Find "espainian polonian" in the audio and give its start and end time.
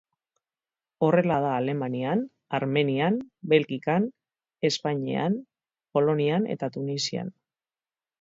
4.71-6.49